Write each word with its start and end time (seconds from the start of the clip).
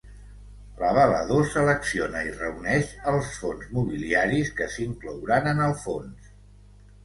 L'avalador 0.83 1.45
selecciona 1.49 2.23
i 2.29 2.33
reuneix 2.41 2.91
els 3.13 3.31
fons 3.43 3.69
mobiliaris 3.77 4.53
que 4.59 4.73
s'inclouran 4.79 5.55
en 5.57 5.67
el 5.71 5.81
fons. 5.87 6.37